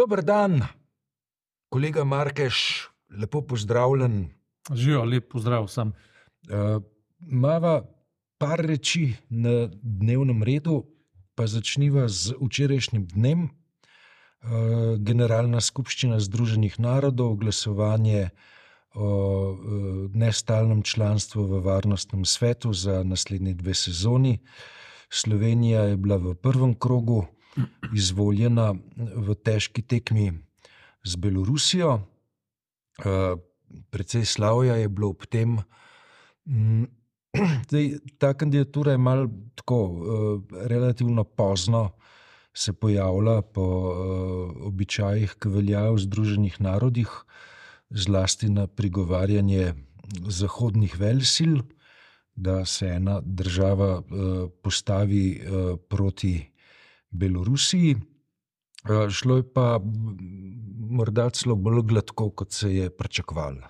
Dober 0.00 0.22
dan, 0.24 0.62
kolega 1.68 2.06
Markeš, 2.08 2.88
lepo 3.20 3.42
pozdravljen. 3.44 4.30
Živijo, 4.72 5.02
lep 5.04 5.26
pozdrav 5.28 5.66
vsem. 5.66 5.90
Uh, 6.48 6.78
mava 7.20 7.82
par 8.40 8.62
reči 8.64 9.18
na 9.28 9.68
dnevnem 9.82 10.40
redu, 10.42 10.78
pa 11.36 11.44
začniva 11.44 12.06
z 12.08 12.32
včerajšnjim 12.40 13.02
dnem. 13.12 13.42
Uh, 13.44 14.96
Generalna 15.04 15.60
skupščina 15.60 16.16
Združenih 16.16 16.78
narodov, 16.80 17.34
glasovanje 17.42 18.30
o 18.96 19.10
uh, 19.10 19.58
nestalnem 20.16 20.80
članstvu 20.80 21.44
v 21.44 21.60
Varnostnem 21.66 22.24
svetu 22.24 22.72
za 22.72 23.02
naslednji 23.04 23.52
dve 23.54 23.76
sezoni. 23.76 24.38
Slovenija 25.12 25.90
je 25.92 26.00
bila 26.00 26.16
v 26.16 26.34
prvem 26.40 26.72
krogu 26.72 27.26
izvoljena 27.94 28.74
v 28.96 29.34
težki 29.34 29.82
tekmi 29.82 30.30
z 31.04 31.16
Belorusijo. 31.16 32.00
Uh, 33.00 33.38
Predvsej 33.90 34.26
slavja 34.26 34.74
je 34.82 34.88
bilo 34.90 35.14
ob 35.14 35.22
tem. 35.30 35.54
Mm, 36.46 36.90
zdaj, 37.70 38.02
ta 38.18 38.34
kandidatura 38.34 38.92
je 38.92 38.98
malo 38.98 39.30
tako, 39.54 39.78
uh, 39.86 40.02
relativno 40.66 41.24
pozno 41.24 41.90
se 42.54 42.72
pojavila 42.72 43.42
po 43.42 43.62
uh, 43.62 44.66
običajih, 44.66 45.38
ki 45.38 45.48
veljajo 45.48 45.94
v 45.94 46.02
Združenih 46.02 46.60
narodih, 46.60 47.10
zlasti 47.90 48.50
na 48.50 48.66
prigovarjanje 48.66 49.74
zahodnih 50.26 50.98
velsil, 50.98 51.62
da 52.34 52.64
se 52.64 52.86
ena 52.86 53.20
država 53.22 54.02
postavi 54.62 55.42
proti 55.88 56.50
Belorusiji. 57.10 57.96
Uh, 57.96 59.10
šlo 59.10 59.36
je 59.36 59.52
pa 59.52 59.80
morda 60.90 61.30
celo 61.30 61.56
bolj 61.56 61.82
gladko, 61.82 62.30
kot 62.30 62.52
se 62.52 62.74
je 62.74 62.90
pričakovalo. 62.90 63.68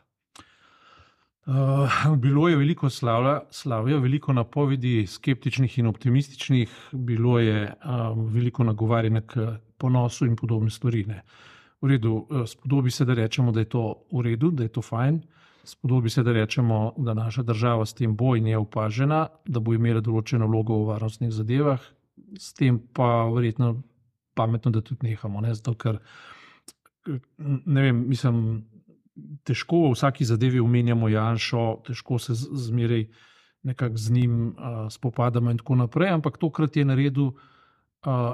Uh, 1.47 2.17
bilo 2.17 2.49
je 2.49 2.57
veliko 2.57 2.91
slavja, 2.91 3.41
slavja, 3.51 3.99
veliko 3.99 4.33
napovedi, 4.33 5.07
skeptičnih 5.07 5.79
in 5.79 5.87
optimističnih, 5.87 6.75
bilo 6.93 7.39
je 7.39 7.75
um, 7.85 8.27
veliko 8.35 8.65
nagovarjanja 8.65 9.21
k 9.21 9.47
ponosu 9.79 10.27
in 10.27 10.37
podobne 10.37 10.71
stvari. 10.71 11.05
Ne. 11.05 11.23
V 11.81 11.89
redu, 11.89 12.27
spodobi 12.47 12.91
se, 12.91 13.05
da 13.05 13.15
rečemo, 13.15 13.53
da 13.53 13.61
je 13.61 13.69
to 13.73 13.95
v 14.13 14.23
redu, 14.23 14.51
da 14.51 14.63
je 14.63 14.69
to 14.69 14.83
fajn. 14.83 15.23
Spodobi 15.65 16.11
se, 16.11 16.23
da 16.23 16.33
rečemo, 16.33 16.93
da 16.97 17.15
naša 17.15 17.43
država 17.43 17.87
s 17.87 17.95
tem 17.95 18.17
bo 18.17 18.37
in 18.37 18.47
je 18.47 18.59
opažena, 18.59 19.27
da 19.47 19.61
bo 19.61 19.75
imela 19.75 20.01
določeno 20.01 20.47
vlogo 20.47 20.77
v 20.83 20.93
varnostnih 20.93 21.33
zadevah, 21.33 21.81
s 22.39 22.53
tem 22.55 22.79
pa 22.93 23.25
verjetno 23.35 23.83
pametno, 24.35 24.71
da 24.71 24.81
tudi 24.81 25.09
nehamo. 25.09 25.41
Ne? 25.41 25.55
Zato, 25.55 25.75
ker 25.75 25.99
ne 27.67 27.83
vem, 27.83 28.05
mislim, 28.09 28.43
težko 29.45 29.89
v 29.89 29.95
vsaki 29.95 30.25
zadevi 30.25 30.61
umenjamo 30.61 31.09
Janšo, 31.09 31.65
težko 31.87 32.19
se 32.19 32.35
zmeraj 32.37 33.07
nekako 33.63 33.97
z 33.97 34.13
njim 34.13 34.37
uh, 34.49 34.87
spopadamo 34.91 35.51
in 35.51 35.59
tako 35.61 35.77
naprej, 35.83 36.15
ampak 36.15 36.39
tokrat 36.41 36.77
je 36.77 36.85
naredil 36.85 37.27
uh, 37.27 37.35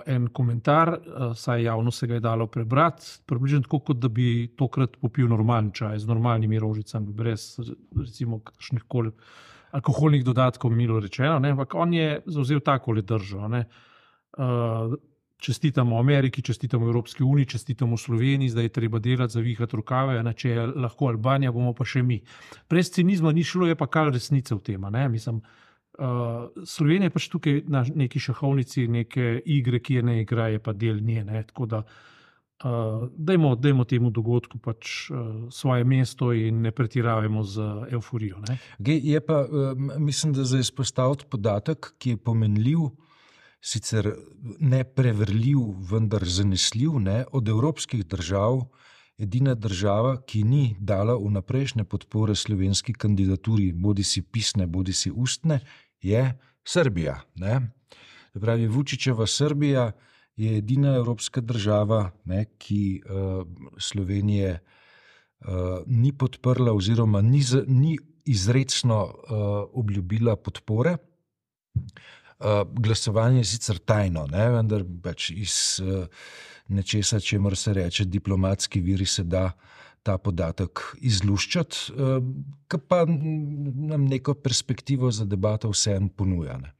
en 0.07 0.29
komentar, 0.29 0.93
uh, 0.95 1.33
saj 1.35 1.65
javno 1.67 1.91
se 1.91 2.07
ga 2.07 2.15
je 2.15 2.21
dalo 2.21 2.47
prebrati, 2.47 3.07
približno 3.27 3.65
tako, 3.67 3.81
kot 3.91 3.99
da 3.99 4.09
bi 4.09 4.53
tokrat 4.59 4.97
popil 5.01 5.29
normalen 5.29 5.73
čaj 5.75 5.99
z 5.99 6.07
normalnimi 6.07 6.59
rožicami, 6.63 7.13
brez 7.13 7.57
recimo 7.97 8.39
kakršnih 8.39 8.87
koli 8.89 9.11
alkoholnih 9.77 10.25
dodatkov, 10.25 10.73
milo 10.73 11.01
rečeno, 11.01 11.39
ne? 11.39 11.53
ampak 11.53 11.75
on 11.75 11.93
je 11.95 12.21
zauzel 12.27 12.61
tako 12.65 12.97
le 12.97 13.03
držo. 13.03 13.45
Uh, 13.47 14.95
čestitamo 15.41 15.99
Ameriki, 16.01 16.43
čestitamo 16.43 16.87
Evropski 16.87 17.23
uniji, 17.23 17.47
čestitamo 17.47 17.97
Sloveniji, 17.97 18.49
zdaj 18.49 18.65
je 18.65 18.73
treba 18.79 18.99
delati, 18.99 19.33
zavihati 19.33 19.77
rokave, 19.77 20.23
ne? 20.23 20.33
če 20.33 20.51
je 20.51 20.67
lahko 20.67 21.13
Albanija, 21.13 21.53
bomo 21.53 21.75
pa 21.77 21.85
še 21.85 22.03
mi. 22.03 22.23
Brez 22.71 22.91
cinizma 22.95 23.33
ni 23.33 23.45
šlo, 23.45 23.69
je 23.69 23.77
pa 23.77 23.87
kar 23.87 24.13
resnica 24.13 24.57
v 24.57 24.65
tem. 24.65 24.89
Mislim, 25.13 25.43
uh, 25.99 26.49
Slovenija 26.65 27.11
je 27.11 27.17
pač 27.19 27.29
tukaj 27.33 27.63
na 27.69 27.85
neki 27.95 28.21
šahovnici, 28.21 28.89
neke 28.89 29.41
igre, 29.45 29.81
ki 29.81 30.01
je 30.01 30.03
ne 30.03 30.21
igra, 30.23 30.49
je 30.55 30.63
pa 30.63 30.73
del 30.73 31.05
nje. 31.05 31.25
Ne? 31.25 31.45
Tako 31.53 31.67
da. 31.67 31.85
Uh, 31.85 32.16
dajmo, 33.17 33.55
dajmo 33.57 33.85
temu 33.85 34.11
dogodku 34.11 34.59
pač, 34.59 35.11
uh, 35.11 35.49
svoje 35.53 35.85
mesto 35.85 36.33
in 36.33 36.63
ne 36.63 36.73
pretiravamo 36.73 37.43
z 37.43 37.61
euforijo. 37.93 38.41
Je 38.79 39.21
pa, 39.21 39.43
uh, 39.45 39.73
mislim, 39.99 40.33
da 40.33 40.45
za 40.45 40.59
izpostaviti 40.59 41.25
podatek, 41.31 41.93
ki 41.99 42.11
je 42.11 42.17
pomenljiv, 42.17 42.79
sicer 43.61 44.13
ne 44.61 44.85
preverljiv, 44.85 45.59
vendar 45.91 46.25
zanesljiv, 46.25 46.99
ne, 47.01 47.25
od 47.33 47.49
evropskih 47.49 48.07
držav, 48.07 48.63
edina 49.19 49.55
država, 49.55 50.17
ki 50.27 50.45
ni 50.45 50.77
dala 50.81 51.17
vnaprejšnje 51.17 51.85
podpore 51.85 52.35
slovenski 52.35 52.93
kandidaturi, 52.93 53.73
bodi 53.73 54.05
si 54.05 54.23
pisne, 54.23 54.67
bodi 54.67 54.93
si 54.93 55.11
ustne, 55.11 55.61
je 56.01 56.39
Srbija. 56.65 57.21
Ne. 57.35 57.61
Pravi 58.41 58.67
Vučičeva 58.67 59.27
Srbija 59.27 59.93
je 60.37 60.57
edina 60.59 60.95
evropska 60.97 61.41
država, 61.41 62.11
ne, 62.25 62.45
ki 62.59 63.03
uh, 63.05 63.47
Slovenije 63.79 64.59
uh, 64.59 65.49
ni 65.87 66.13
podprla, 66.13 66.73
oziroma 66.73 67.23
ni, 67.23 67.43
z, 67.43 67.65
ni 67.67 67.97
izredno 68.25 69.05
uh, 69.05 69.13
obljubila 69.73 70.37
podpore. 70.37 70.97
Uh, 71.75 72.69
glasovanje 72.73 73.41
je 73.41 73.45
sicer 73.45 73.79
tajno, 73.79 74.27
ne, 74.27 74.49
vendar 74.53 74.85
pač 75.03 75.31
iz 75.31 75.81
uh, 75.81 76.05
nečesa, 76.69 77.21
če 77.21 77.39
mora 77.41 77.57
se 77.57 77.73
reči, 77.73 78.05
diplomatski 78.05 78.81
viri 78.81 79.07
se 79.07 79.25
da 79.25 79.51
ta 80.05 80.19
podatek 80.19 80.83
izluščati, 81.01 81.97
uh, 81.97 82.21
ki 82.69 82.83
pa 82.89 83.05
nam 83.09 84.05
neko 84.05 84.35
perspektivo 84.35 85.11
za 85.11 85.25
debato 85.25 85.73
vseeno 85.73 86.13
ponuja. 86.13 86.61
Ne 86.61 86.75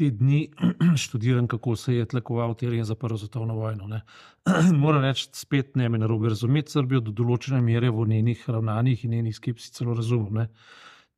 te 0.00 0.10
dni 0.10 0.48
študiram, 1.02 1.48
kako 1.48 1.76
se 1.76 1.94
je 1.94 2.06
tlekoval 2.08 2.54
teren 2.54 2.84
za 2.84 2.94
prvo 2.94 3.18
svetovno 3.18 3.54
vojno. 3.54 4.00
Moram 4.84 5.02
reči, 5.04 5.28
spet 5.32 5.76
ne 5.76 5.88
me 5.88 5.98
narobe 5.98 6.32
razumeti, 6.32 6.72
Srbijo 6.72 7.02
do 7.04 7.12
določene 7.12 7.60
mere 7.60 7.90
v 7.92 8.06
njenih 8.08 8.46
ravnanjih 8.48 9.04
in 9.04 9.16
njenih 9.18 9.36
skepsi 9.36 9.74
celo 9.76 9.94
razumem. 9.94 10.40
Ne? 10.40 10.46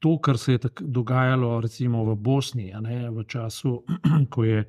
To, 0.02 0.16
kar 0.18 0.38
se 0.38 0.56
je 0.56 0.72
dogajalo 0.80 1.60
recimo 1.62 2.02
v 2.10 2.16
Bosni, 2.18 2.72
ne, 2.82 3.04
v 3.10 3.22
času, 3.22 3.76
ko 4.34 4.44
je 4.48 4.64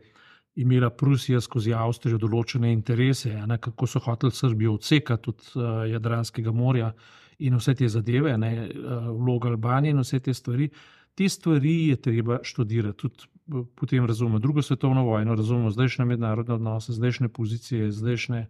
imela 0.62 0.92
Prusija 0.94 1.42
skozi 1.42 1.74
Avstrijo 1.74 2.22
določene 2.22 2.70
interese, 2.70 3.34
ne, 3.50 3.58
kako 3.58 3.90
so 3.90 4.02
hoteli 4.06 4.36
Srbijo 4.38 4.78
odsekati 4.78 5.34
od 5.34 5.48
uh, 5.56 5.64
Jadranskega 5.90 6.54
morja 6.54 6.94
in 7.42 7.58
vse 7.58 7.74
te 7.80 7.90
zadeve, 7.90 8.38
ne, 8.38 8.54
uh, 8.70 9.10
vloga 9.18 9.50
Albanije 9.50 9.98
in 9.98 10.06
vse 10.06 10.22
te 10.22 10.38
stvari. 10.38 10.70
Te 11.16 11.30
stvari 11.30 11.88
je 11.88 11.96
treba 12.02 12.40
študirati, 12.44 12.98
tudi 12.98 13.34
potem 13.76 14.06
razumemo 14.06 14.40
drugo 14.40 14.62
svetovno 14.62 15.04
vojno, 15.04 15.36
razumemo 15.36 15.72
zdajšnje 15.72 16.06
mednarodne 16.06 16.54
odnose, 16.54 16.94
zdajšnje 16.94 17.30
pozicije, 17.30 17.92
zdajšnje 17.92 18.46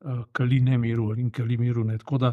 uh, 0.00 0.24
kaline 0.32 0.78
miru 0.78 1.14
in 1.16 1.30
kaline 1.30 1.64
miru. 1.64 1.84
Ne. 1.84 1.98
Tako 1.98 2.18
da, 2.18 2.32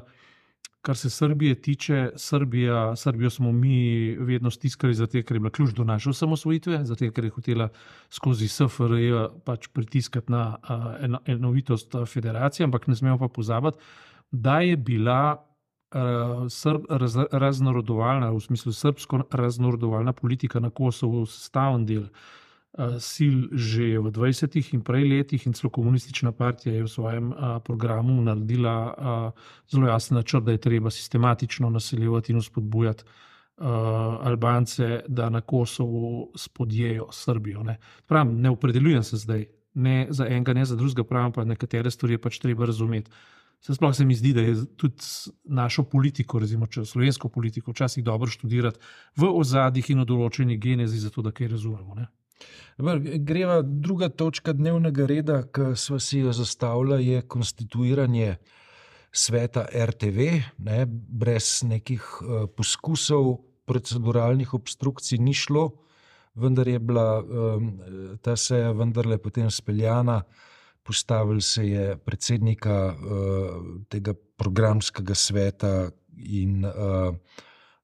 kar 0.81 0.97
se 0.97 1.09
Srbije 1.09 1.61
tiče, 1.61 2.09
Srbija, 2.15 2.95
Srbijo 2.95 3.29
smo 3.29 3.51
mi 3.51 4.15
vedno 4.19 4.51
stiskali, 4.51 4.93
zato 4.93 5.23
ker 5.23 5.35
je 5.35 5.39
bila 5.39 5.49
ključ 5.51 5.71
do 5.71 5.83
naše 5.83 6.09
osamosvojitve, 6.09 6.85
zato 6.85 7.11
ker 7.11 7.23
je 7.23 7.31
hotela 7.31 7.69
skozi 8.09 8.47
SFRJ 8.47 9.13
pač 9.45 9.67
pritiskati 9.67 10.31
na 10.31 10.57
uh, 10.57 11.17
enovitost 11.25 11.95
federacije, 12.07 12.63
ampak 12.63 12.87
ne 12.87 12.95
smemo 12.95 13.17
pa 13.17 13.27
pozabiti, 13.27 13.77
da 14.31 14.59
je 14.59 14.77
bila 14.77 15.52
srb, 16.49 16.85
raz, 16.89 17.17
raznorodovalna, 17.31 18.31
v 18.31 18.39
smislu 18.39 18.73
srpsko 18.73 19.23
raznorodovalna 19.31 20.13
politika 20.13 20.59
na 20.59 20.69
Kosovo, 20.69 21.25
sestavljen 21.25 21.85
del 21.85 22.03
uh, 22.03 22.97
sil 22.97 23.53
že 23.53 23.99
v 24.01 24.09
20-ih 24.09 24.73
in 24.73 24.81
prej 24.81 25.05
letih, 25.09 25.45
in 25.47 25.53
celo 25.53 25.69
komunistična 25.69 26.31
partija 26.31 26.73
je 26.75 26.83
v 26.83 26.89
svojem 26.89 27.31
uh, 27.31 27.59
programu 27.63 28.21
naredila 28.21 28.75
uh, 28.89 29.43
zelo 29.69 29.87
jasen 29.87 30.17
načrt, 30.17 30.43
da 30.43 30.51
je 30.51 30.57
treba 30.57 30.89
sistematično 30.89 31.69
naseljevati 31.69 32.33
in 32.33 32.41
spodbujati. 32.41 33.03
Uh, 33.57 33.67
Albance, 34.25 35.03
da 35.07 35.29
na 35.29 35.41
Kosovo 35.41 36.31
spodjejo 36.35 37.07
Srbijo. 37.11 37.63
Ne, 37.63 37.77
pravim, 38.05 38.41
ne 38.41 38.49
opredeljujem 38.49 39.03
se 39.03 39.17
zdaj, 39.17 39.45
ne 39.73 40.07
za 40.09 40.25
enega, 40.25 40.53
ne 40.53 40.65
za 40.65 40.75
drugega, 40.75 41.03
pravim 41.03 41.31
pa 41.31 41.45
nekatere 41.45 41.91
stvari 41.91 42.17
pač 42.17 42.39
treba 42.39 42.65
razumeti. 42.65 43.11
Se 43.63 43.75
sploh 43.75 43.93
se 43.95 44.05
mi 44.05 44.15
zdi, 44.15 44.33
da 44.35 44.41
je 44.41 44.55
tudi 44.75 44.95
našo 45.43 45.83
politiko, 45.83 46.39
recimo 46.39 46.67
slovensko 46.85 47.29
politiko, 47.29 47.71
včasih 47.71 48.03
dobro 48.03 48.27
študirati 48.27 48.79
v 49.15 49.29
ozadjih 49.39 49.93
in 49.93 50.03
v 50.03 50.05
določeni 50.09 50.57
genezi, 50.59 50.99
zato 50.99 51.23
da 51.23 51.31
kaj 51.31 51.47
razumemo. 51.53 51.95
Ne? 51.95 52.09
Greva 53.23 53.61
druga 53.63 54.09
točka 54.09 54.51
dnevnega 54.53 55.07
reda, 55.07 55.37
ki 55.47 55.77
smo 55.79 55.99
si 55.99 56.19
jo 56.19 56.33
zastavili, 56.35 57.05
je 57.07 57.21
konstituiranje 57.21 58.35
sveta 59.15 59.63
RTV. 59.71 60.27
Ne? 60.57 60.83
Brez 60.89 61.61
nekih 61.63 62.03
uh, 62.19 62.45
poskusov 62.51 63.37
proceduralnih 63.69 64.53
obstrukcij 64.53 65.23
ni 65.23 65.31
šlo, 65.33 65.69
vendar 66.35 66.67
je 66.67 66.79
bila 66.83 67.21
um, 67.21 67.77
ta 68.21 68.35
seja 68.35 68.73
vendarle 68.75 69.17
potem 69.21 69.47
speljana 69.51 70.23
postavili 70.83 71.41
se 71.41 71.63
je 71.65 71.97
predsednika 71.97 72.75
uh, 72.89 72.97
tega 73.85 74.13
programskega 74.35 75.15
sveta 75.15 75.89
in 76.17 76.65
uh, 76.65 76.71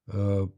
uh, 0.06 0.48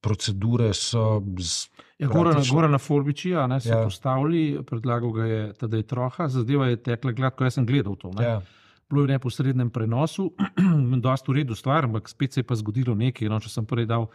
procedure 0.00 0.72
so. 0.72 1.22
Z, 1.38 1.68
Ja, 1.98 2.08
Gora, 2.08 2.30
praktično- 2.30 2.54
gora 2.54 2.68
na 2.68 2.78
Forbičija 2.78 3.46
ne, 3.46 3.56
so 3.60 3.68
Ja. 3.68 3.84
postavili, 3.84 4.60
predlagal 4.62 5.12
ga 5.12 5.24
je 5.24 5.52
tedaj 5.54 5.82
Troha, 5.82 6.28
zadeva 6.28 6.66
je 6.66 6.76
tekla 6.76 7.12
gladko. 7.12 7.44
Jaz 7.44 7.54
sem 7.54 7.66
gledal 7.66 7.96
to. 7.96 8.10
Ne. 8.10 8.24
ja, 8.24 8.40
Bilo 8.86 9.00
je 9.00 9.06
v 9.06 9.10
neposrednem 9.10 9.70
prenosu, 9.70 10.34
dosta 11.00 11.32
v 11.32 11.36
redu 11.36 11.54
stvar, 11.54 11.84
ampak 11.84 12.08
spet 12.08 12.32
se 12.32 12.40
je 12.40 12.44
pa 12.44 12.54
zgodilo 12.54 12.94
nekaj. 12.94 13.28
No, 13.28 13.40
če 13.40 13.48
sem 13.48 13.64
prej 13.64 13.86
dal 13.86 14.06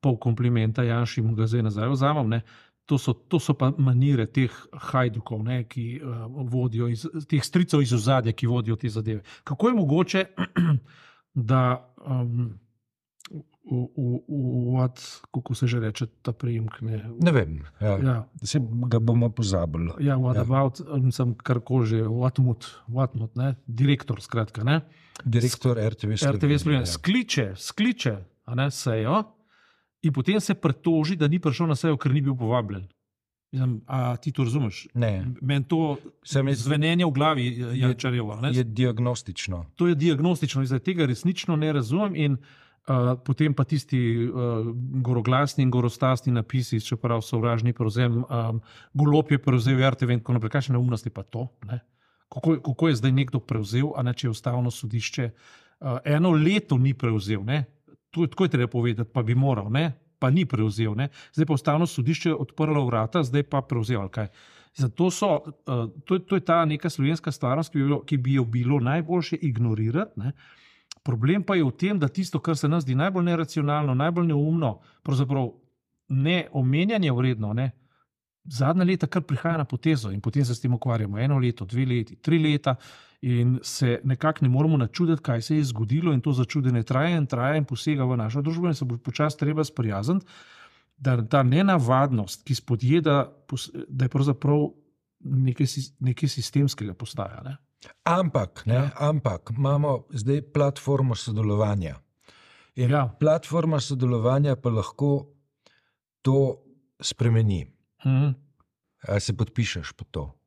pol 0.00 0.16
komplimenta 0.16 0.82
Janši, 0.82 1.22
mu 1.22 1.34
ga 1.34 1.46
zdaj 1.46 1.62
nazaj 1.62 1.88
vzamem. 1.88 2.28
Ne. 2.28 2.42
To 2.88 2.96
so, 2.96 3.12
to 3.12 3.36
so 3.36 3.52
pa 3.52 3.68
manire 3.76 4.24
teh 4.32 4.52
hajdukov, 4.88 5.42
ne, 5.44 5.58
ki 5.68 6.00
uh, 6.00 6.22
vodijo, 6.48 6.86
iz, 6.88 7.02
teh 7.28 7.44
stricev 7.44 7.82
iz 7.84 7.92
ozadja, 7.92 8.32
ki 8.32 8.48
vodijo 8.48 8.78
te 8.80 8.88
zadeve. 8.88 9.20
Kako 9.44 9.68
je 9.68 9.74
mogoče, 9.76 10.22
da 11.50 11.60
um, 12.00 12.46
v, 13.68 13.82
v, 13.92 14.08
v, 14.24 14.40
v, 14.72 14.88
kako 15.34 15.54
se 15.54 15.68
že 15.68 15.80
reče 15.84 16.06
ta 16.24 16.32
prijemek? 16.32 16.80
Ne, 16.80 17.04
ne 17.20 17.32
vem. 17.32 17.60
Ja. 17.80 17.98
Ja. 18.00 18.16
Se 18.40 18.60
ga 18.88 18.98
bomo 18.98 19.28
pozabili. 19.28 19.92
Ja, 20.00 20.16
what 20.16 20.40
Ja. 20.40 20.48
about, 20.48 20.80
sem 21.12 21.34
karkoli 21.34 21.86
že, 21.86 22.02
Watmut, 22.08 22.64
Watmut, 22.88 23.36
ne, 23.36 23.56
direktor, 23.66 24.20
skratka, 24.20 24.64
ne. 24.64 24.80
Direktor 25.24 25.76
RTV 25.76 26.16
Slovenije. 26.16 26.56
RTV 26.56 26.62
Slovenija 26.62 26.80
ja. 26.80 26.86
skliče, 26.86 27.52
skliče 27.56 28.16
a 28.44 28.54
ne, 28.54 28.70
sejo 28.70 29.37
in 30.02 30.12
potem 30.12 30.40
se 30.40 30.54
pretoži, 30.54 31.16
da 31.16 31.28
ni 31.28 31.38
prišel 31.38 31.66
na 31.66 31.76
sejo, 31.76 31.96
ker 31.96 32.12
ni 32.12 32.22
bil 32.22 32.36
povabljen. 32.38 32.86
Mislim, 33.52 33.80
a 33.86 34.16
ti 34.16 34.32
to 34.32 34.44
razumeš? 34.44 34.86
Ne, 34.94 35.26
Meni 35.40 35.64
to 35.64 35.96
Sem 36.24 36.48
zvenenje 36.54 37.06
v 37.06 37.10
glavi 37.10 37.46
je, 37.46 37.78
je, 37.80 37.94
čarjevo, 37.94 38.36
ne. 38.40 38.52
je 38.52 38.64
diagnostično. 38.64 39.64
To 39.76 39.88
je 39.88 39.94
diagnostično, 39.94 40.64
zdaj 40.64 40.82
tega 40.84 41.06
resnično 41.06 41.56
ne 41.56 41.72
razumem. 41.72 42.16
In, 42.16 42.36
uh, 42.88 43.14
potem 43.24 43.54
pa 43.54 43.64
tisti 43.64 44.28
uh, 44.28 44.68
goroglasni 45.00 45.64
in 45.64 45.70
gorostasni 45.70 46.32
napisi, 46.32 46.80
čeprav 46.80 47.24
sovražni 47.24 47.72
prevzem, 47.72 48.20
um, 48.20 48.60
golop 48.92 49.32
je 49.32 49.40
prevzel 49.40 49.80
RTV 49.90 50.18
in 50.18 50.20
tako 50.20 50.36
naprej. 50.36 50.52
Kakšne 50.58 50.76
neumnosti 50.76 51.10
pa 51.10 51.24
to? 51.24 51.48
Ne? 51.64 51.80
Kako, 52.28 52.60
kako 52.60 52.88
je 52.88 53.00
zdaj 53.00 53.16
nekdo 53.16 53.40
prevzel, 53.40 53.94
a 53.96 54.04
ne 54.04 54.12
če 54.12 54.26
je 54.26 54.30
ustavno 54.36 54.70
sodišče 54.70 55.30
uh, 55.30 55.98
eno 56.04 56.36
leto 56.36 56.76
ni 56.76 56.92
prevzel? 56.92 57.48
Ne? 57.48 57.64
To 58.10 58.24
je 58.24 58.30
tako 58.30 58.44
je 58.44 58.50
treba 58.50 58.70
povedati, 58.70 59.10
pa 59.12 59.22
bi 59.22 59.34
moral, 59.34 59.70
ne? 59.72 59.92
pa 60.18 60.30
ni 60.30 60.46
prevzel. 60.46 60.96
Ne? 60.98 61.08
Zdaj 61.32 61.46
pa 61.46 61.54
ustavno 61.54 61.86
sodišče 61.86 62.34
odprlo 62.34 62.86
vrata, 62.86 63.22
zdaj 63.22 63.42
pa 63.42 63.62
prevzel. 63.62 64.08
kaj. 64.08 64.28
Zato 64.74 65.10
so, 65.10 65.28
uh, 65.34 65.90
to, 66.04 66.14
je, 66.14 66.26
to 66.26 66.36
je 66.36 66.40
ta 66.40 66.64
neka 66.64 66.90
slovenska 66.90 67.32
stvarnost, 67.32 67.72
ki 67.72 67.78
bi, 67.78 67.84
bilo, 67.84 68.00
ki 68.04 68.16
bi 68.16 68.34
jo 68.34 68.44
bilo 68.44 68.80
najboljše 68.80 69.36
ignorirati. 69.36 70.20
Ne? 70.20 70.32
Problem 71.02 71.42
pa 71.42 71.56
je 71.56 71.64
v 71.64 71.72
tem, 71.72 71.98
da 71.98 72.08
tisto, 72.08 72.40
kar 72.40 72.56
se 72.56 72.68
nam 72.68 72.80
zdi 72.80 72.94
najbolj 72.94 73.24
neracionalno, 73.24 73.94
najbolj 73.94 74.26
neumno, 74.26 74.78
pravzaprav 75.02 75.50
ne 76.08 76.48
omenjanje 76.52 77.12
vredno, 77.12 77.52
ne, 77.52 77.70
zadnja 78.44 78.84
leta 78.84 79.06
kar 79.06 79.22
prihaja 79.22 79.58
na 79.58 79.64
potezo 79.64 80.10
in 80.10 80.20
potem 80.20 80.44
se 80.44 80.54
s 80.54 80.60
tem 80.60 80.74
ukvarjamo 80.74 81.18
eno 81.18 81.38
leto, 81.38 81.64
dve 81.64 81.86
leti, 81.86 82.16
tri 82.16 82.38
leta. 82.38 82.76
In 83.20 83.58
se 83.62 84.00
nekako 84.04 84.38
ne 84.42 84.48
moremo 84.48 84.76
načuditi, 84.76 85.22
kaj 85.22 85.42
se 85.42 85.56
je 85.56 85.64
zgodilo, 85.64 86.12
in 86.12 86.20
to 86.20 86.32
začudenje 86.32 86.82
traja 86.82 87.16
in 87.16 87.26
traja 87.26 87.56
in 87.56 87.64
posega 87.64 88.04
v 88.04 88.16
našo 88.16 88.42
družbo, 88.42 88.68
in 88.68 88.74
se 88.74 88.84
bo 88.84 88.98
počasi 88.98 89.38
treba 89.38 89.64
sprijazniti, 89.64 90.26
da 90.96 91.26
ta 91.26 91.42
nenavadnost, 91.42 92.44
ki 92.44 92.54
spodjeda, 92.54 93.32
da 93.88 94.04
je 94.04 94.08
pravzaprav 94.08 94.68
nekaj, 95.20 95.66
nekaj 96.00 96.28
sistemskega 96.28 96.94
postaja. 96.94 97.42
Ne? 97.42 97.56
Ampak, 98.04 98.62
ne, 98.66 98.74
Ja. 98.74 98.90
ampak 98.98 99.50
imamo 99.56 100.04
zdaj 100.10 100.42
platformo 100.52 101.14
sodelovanja. 101.14 101.96
In 102.76 102.90
Ja. 102.90 103.08
platforma 103.20 103.80
sodelovanja 103.80 104.56
pa 104.56 104.70
lahko 104.70 105.26
to 106.22 106.56
spremeni. 107.00 107.66
Mhm. 108.06 108.30
A 109.08 109.20
se 109.20 109.36
podpišeš 109.36 109.92
pod 109.92 110.06
to? 110.10 110.37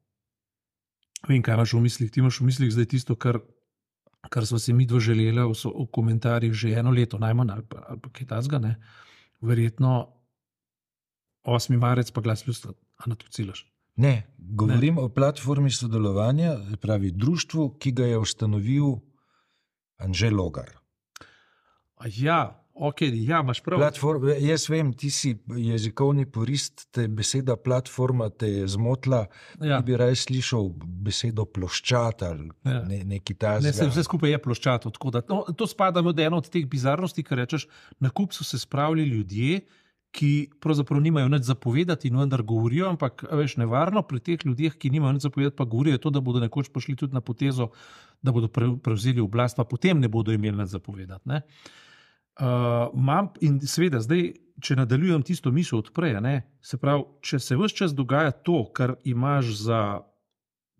Vem, 1.29 1.41
kaj 1.41 1.59
imaš 1.59 1.73
v 1.73 1.81
mislih. 1.85 2.11
Ti 2.11 2.19
imaš 2.19 2.39
v 2.41 2.47
mislih 2.49 2.71
zdaj 2.73 2.87
tisto, 2.93 3.15
kar, 3.15 3.39
kar 4.29 4.45
smo 4.45 4.59
si 4.59 4.73
mi 4.73 4.87
dva 4.89 4.99
želeli 4.99 5.43
v, 5.43 5.53
v 5.53 5.87
komentarjih 5.93 6.53
že 6.53 6.73
eno 6.79 6.91
leto, 6.91 7.19
najmanj 7.21 7.51
ali 7.51 7.65
pa, 7.69 7.83
ali 7.89 7.99
pa 8.01 8.09
kaj 8.09 8.27
tasga. 8.27 8.61
Verjetno 9.41 10.13
8. 11.45 11.77
marec, 11.77 12.11
pa 12.11 12.21
glas 12.21 12.45
ljudstva, 12.47 12.73
a 12.97 13.09
na 13.09 13.15
to 13.15 13.25
ciljaš. 13.29 13.65
Ne, 13.95 14.33
govorim 14.37 14.95
ne. 14.95 15.01
o 15.01 15.09
platformi 15.09 15.71
sodelovanja, 15.71 16.55
se 16.69 16.77
pravi 16.77 17.11
društvu, 17.11 17.77
ki 17.79 17.91
ga 17.91 18.05
je 18.05 18.17
ustanovil 18.17 18.95
Anžel 19.97 20.35
Logar. 20.35 20.69
Ja, 22.05 22.60
ok, 22.81 23.01
ja, 23.21 23.39
imaš 23.39 23.59
prav. 23.61 23.79
Platform, 23.79 24.23
jaz 24.39 24.65
vem, 24.69 24.89
ti 24.93 25.09
si 25.09 25.35
jezikovni 25.47 26.25
purist, 26.25 26.87
te 26.91 27.05
beseda 27.07 27.55
platforma 27.55 28.29
te 28.29 28.49
je 28.49 28.67
zmotila. 28.67 29.25
ja. 29.59 29.67
Ja. 29.67 29.81
Bi 29.81 29.95
raje 29.95 30.15
slišal 30.15 30.71
besedo 30.77 31.45
ploščat 31.45 32.21
ali 32.21 32.49
Ja. 32.63 32.81
ne, 32.81 33.03
neki 33.05 33.33
Ne, 33.33 33.37
tasga. 33.37 33.71
se, 33.73 33.87
vse 33.87 34.03
skupaj 34.03 34.31
je 34.31 34.39
ploščato. 34.39 34.89
tako 34.89 35.11
Da, 35.11 35.21
no, 35.29 35.43
to 35.53 35.67
spada 35.67 36.01
v 36.01 36.13
eno 36.19 36.37
od 36.37 36.49
teh 36.49 36.65
bizarnosti, 36.65 37.23
ki 37.23 37.35
rečeš, 37.35 37.67
na 37.99 38.09
kup 38.09 38.33
so 38.33 38.43
se 38.43 38.59
spravili 38.59 39.03
ljudje, 39.03 39.61
ki 40.11 40.51
pravzaprav 40.59 40.99
nimajo 41.01 41.27
nič 41.27 41.43
zapovedati 41.43 42.07
in 42.07 42.17
vendar 42.17 42.41
govorijo, 42.43 42.89
ampak 42.89 43.23
veš, 43.31 43.55
nevarno 43.57 44.01
pri 44.01 44.19
teh 44.19 44.39
ljudeh, 44.45 44.73
ki 44.75 44.89
nimajo 44.89 45.13
nič 45.13 45.21
zapovedati, 45.21 45.55
pa 45.55 45.63
govorijo 45.65 45.97
to, 45.97 46.09
da 46.09 46.19
bodo 46.19 46.39
nekoč 46.39 46.67
prišli 46.69 46.95
tudi 46.95 47.13
na 47.13 47.21
potezo, 47.21 47.69
da 48.21 48.31
bodo 48.31 48.47
pre, 48.47 48.73
prevzeli 48.83 49.21
oblast, 49.21 49.55
pa 49.55 49.63
potem 49.63 49.99
ne 49.99 50.09
bodo 50.09 50.33
imeli 50.33 50.57
nič 50.57 50.69
zapovedati. 50.69 51.29
Ne? 51.29 51.41
Uh, 51.45 51.90
mam, 52.93 53.29
in 53.41 53.59
seveda, 53.67 53.99
zdaj, 54.01 54.31
če 54.61 54.77
nadaljujem 54.77 55.23
tisto 55.25 55.51
misel 55.51 55.81
odprej, 55.81 56.19
ne, 56.21 56.35
se 56.61 56.77
pravi, 56.77 57.03
če 57.25 57.39
se 57.39 57.57
vse 57.57 57.75
čas 57.75 57.95
dogaja 57.97 58.31
to, 58.31 58.63
kar 58.73 58.95
imaš 59.03 59.55
za, 59.65 59.81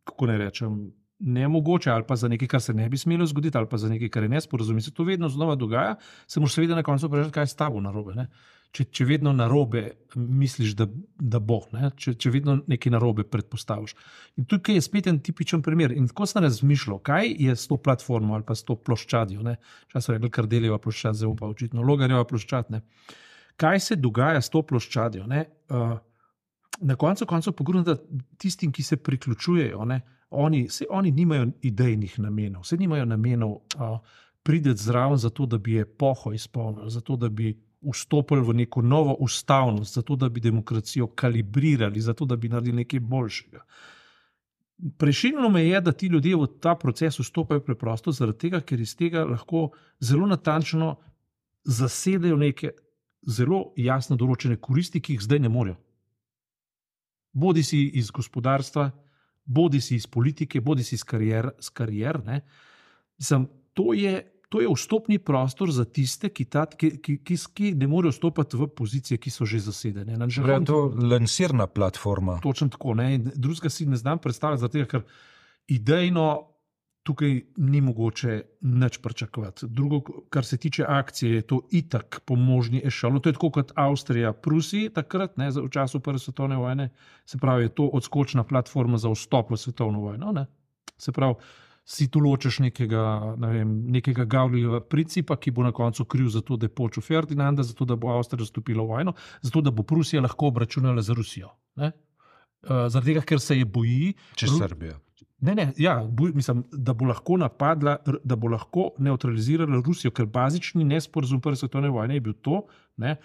kako 0.05 0.29
ne 0.29 0.37
rečem, 0.37 0.77
nemogoče, 1.21 1.91
ali 1.91 2.03
pa 2.07 2.15
za 2.15 2.27
nekaj, 2.27 2.47
kar 2.47 2.61
se 2.61 2.73
ne 2.73 2.89
bi 2.89 2.97
smelo 2.97 3.25
zgoditi, 3.25 3.57
ali 3.57 3.67
pa 3.69 3.77
za 3.77 3.89
nekaj, 3.89 4.09
kar 4.09 4.23
je 4.23 4.29
nesporazum, 4.29 4.81
se 4.81 4.93
to 4.93 5.03
vedno 5.03 5.29
znova 5.29 5.55
dogaja, 5.55 5.95
se 6.27 6.39
moraš 6.39 6.53
seveda 6.53 6.75
na 6.75 6.83
koncu 6.83 7.07
vprašati, 7.07 7.33
kaj 7.33 7.43
je 7.43 7.47
s 7.47 7.55
tabo 7.55 7.81
narobe. 7.81 8.15
Ne? 8.15 8.27
Če, 8.71 8.85
če 8.87 9.05
vedno 9.05 9.33
narobe 9.35 9.81
misliš, 10.15 10.73
da, 10.79 10.87
da 11.19 11.39
bo, 11.43 11.59
ne? 11.75 11.89
če, 11.95 12.13
če 12.15 12.31
vedno 12.31 12.55
nekaj 12.71 12.93
narobe 12.93 13.25
predpostaviš. 13.27 13.95
In 14.39 14.47
tukaj 14.49 14.79
je 14.79 14.83
spet 14.85 15.09
en 15.11 15.19
tipičen 15.19 15.61
primer. 15.61 15.91
In 15.91 16.07
tako 16.07 16.29
sem 16.29 16.43
razmišljal, 16.45 17.01
kaj 17.03 17.33
je 17.35 17.55
s 17.55 17.67
to 17.67 17.77
platformo 17.77 18.37
ali 18.37 18.47
pa 18.47 18.55
s 18.55 18.63
to 18.63 18.77
ploščadjo. 18.79 19.43
Čas 19.91 20.07
je 20.07 20.15
rekel, 20.15 20.31
kar 20.31 20.47
delijo 20.47 20.79
ploščad, 20.79 21.19
zdaj 21.19 21.35
pa 21.41 21.51
očitno 21.51 21.83
logarjeva 21.83 22.23
ploščad. 22.29 22.71
Ne? 22.71 22.85
Kaj 23.59 23.83
se 23.83 23.99
dogaja 23.99 24.39
s 24.41 24.49
to 24.49 24.63
ploščadjo? 24.63 25.27
Ne? 25.27 25.43
Uh, 25.69 25.99
na 26.81 26.95
koncu 26.95 27.27
koncev 27.27 27.53
pogledam 27.59 27.99
tistim, 28.39 28.71
ki 28.71 28.83
se 28.87 28.97
priključujejo. 28.97 29.83
Ne? 29.85 29.99
Oni, 30.31 30.69
se, 30.69 30.85
oni 30.89 31.11
nimajo 31.11 31.47
idejnih 31.61 32.19
namenov, 32.19 32.63
se 32.63 32.77
nimajo 32.77 33.05
namenov 33.05 33.51
uh, 33.51 33.97
priti 34.43 34.73
zraven, 34.75 35.17
zato 35.17 35.45
da 35.45 35.57
bi 35.57 35.79
epoho 35.79 36.33
izpolnili, 36.33 36.91
zato 36.91 37.15
da 37.15 37.29
bi 37.29 37.51
vstopili 37.81 38.41
v 38.41 38.53
neko 38.53 38.81
novo 38.81 39.13
ustavnost, 39.19 39.93
zato 39.93 40.15
da 40.15 40.29
bi 40.29 40.39
demokracijo 40.39 41.07
kalibrirali, 41.07 42.01
zato 42.01 42.25
da 42.25 42.35
bi 42.35 42.49
naredili 42.49 42.75
nekaj 42.75 42.99
boljšega. 42.99 43.65
Prešinilo 44.97 45.49
me 45.49 45.65
je, 45.65 45.81
da 45.81 45.91
ti 45.91 46.07
ljudje 46.07 46.35
v 46.35 46.47
ta 46.61 46.75
proces 46.75 47.19
vstopajo 47.19 47.59
preprosto 47.59 48.11
zaradi 48.11 48.37
tega, 48.37 48.61
ker 48.61 48.81
iz 48.81 48.95
tega 48.97 49.25
lahko 49.25 49.69
zelo 49.99 50.27
natančno 50.27 50.95
zasedejo 51.63 52.37
neke 52.37 52.71
zelo 53.27 53.73
jasno 53.77 54.15
določene 54.17 54.57
koristi, 54.57 55.01
ki 55.01 55.13
jih 55.13 55.21
zdaj 55.21 55.39
ne 55.39 55.49
morejo. 55.49 55.77
Bodi 57.33 57.63
si 57.63 57.83
iz 57.95 58.09
gospodarstva, 58.11 58.89
bodi 59.45 59.81
si 59.81 59.95
iz 59.95 60.07
politike, 60.07 60.61
bodi 60.61 60.83
si 60.83 60.95
iz 60.95 61.03
karier. 61.03 61.49
Z 61.59 61.69
karier. 61.69 62.21
Mislim, 63.19 63.47
to, 63.73 63.93
je, 63.93 64.21
to 64.49 64.61
je 64.61 64.67
vstopni 64.75 65.19
prostor 65.19 65.71
za 65.71 65.85
tiste, 65.85 66.29
ki, 66.29 66.45
ta, 66.45 66.65
ki, 66.65 66.97
ki, 67.01 67.17
ki, 67.23 67.37
ki 67.53 67.73
ne 67.79 67.87
morejo 67.87 68.11
vstopiti 68.15 68.59
v 68.59 68.69
pozicije, 68.75 69.17
ki 69.17 69.33
so 69.33 69.45
že 69.45 69.59
zasedene. 69.59 70.17
Na 70.17 70.27
Prav, 70.27 70.61
je 70.61 70.65
to 70.65 70.79
lansirna 71.11 71.67
platforma. 71.67 72.39
Točno 72.43 72.69
tako. 72.69 72.95
Drugega 73.35 73.69
si 73.69 73.85
ne 73.85 73.97
znam 73.97 74.19
predstavljati, 74.19 74.61
zato, 74.61 74.85
ker 74.85 75.03
idejno 75.67 76.50
tukaj 77.03 77.41
ni 77.57 77.81
mogoče 77.81 78.41
nič 78.61 78.97
pričakovati. 79.01 79.65
Drugo, 79.69 80.01
kar 80.29 80.45
se 80.45 80.57
tiče 80.57 80.85
akcije, 80.87 81.35
je 81.35 81.41
to 81.41 81.61
itak 81.71 82.21
pomožni 82.25 82.81
ešalon. 82.85 83.21
To 83.21 83.29
je 83.29 83.33
tako 83.33 83.49
kot 83.49 83.71
Avstrija, 83.75 84.33
Prusija 84.33 84.89
takrat, 84.89 85.37
ne, 85.37 85.49
v 85.49 85.69
času 85.69 85.99
Prve 85.99 86.19
svetovne 86.19 86.57
vojne, 86.57 86.89
se 87.25 87.37
pravi, 87.37 87.63
je 87.63 87.75
to 87.75 87.89
odskočna 87.93 88.43
platforma 88.43 88.97
za 88.97 89.09
vstop 89.09 89.51
v 89.51 89.57
svetovno 89.57 89.99
vojno. 89.99 90.31
Ne? 90.31 90.45
Se 90.97 91.11
pravi, 91.11 91.35
si 91.85 92.07
tu 92.11 92.19
ločeš 92.19 92.59
nekega, 92.59 93.35
ne 93.37 93.49
vem, 93.49 93.73
nekega 93.91 94.25
Gavlijeva 94.25 94.81
principa, 94.81 95.35
ki 95.35 95.51
bo 95.51 95.65
na 95.65 95.71
koncu 95.71 96.05
kriv 96.05 96.29
za 96.29 96.41
to, 96.41 96.57
da 96.57 96.69
je 96.69 96.75
počel 96.75 97.03
Ferdinanda, 97.03 97.63
zato 97.63 97.85
da 97.85 97.95
bo 97.95 98.13
Avstrija 98.13 98.45
stopila 98.45 98.83
v 98.83 98.87
vojno, 98.87 99.13
zato 99.41 99.61
da 99.61 99.71
bo 99.71 99.83
Prusija 99.83 100.21
lahko 100.21 100.53
obračunala 100.53 101.01
za 101.01 101.13
Rusijo. 101.17 101.49
Ne? 101.75 101.91
Uh, 102.61 102.85
zaradi 102.93 103.15
tega, 103.15 103.25
ker 103.25 103.39
se 103.41 103.57
je 103.57 103.65
boji. 103.65 104.13
Če 104.37 104.47
Srbijo. 104.53 104.99
Ne, 105.41 105.55
ne, 105.57 105.71
ja, 105.77 105.95
bo, 106.05 106.27
mislim, 106.33 106.63
da 106.71 106.93
bo 106.93 107.05
lahko 107.09 107.37
napadla, 107.41 107.95
da 108.23 108.35
bo 108.35 108.47
lahko 108.47 108.91
neutralizirala 109.01 109.81
Rusijo, 109.85 110.11
ker 110.13 110.27
bazični 110.29 110.85
nesporazum 110.85 111.41
Prve 111.41 111.57
svetovne 111.57 111.89
vojne 111.89 112.19
je 112.19 112.21
bil 112.27 112.35
to, 112.45 112.61
ne, 113.01 113.15